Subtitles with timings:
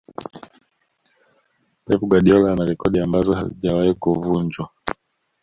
[1.85, 4.69] pep guardiola ana rekodi ambazo hazijawahi kuvunjwa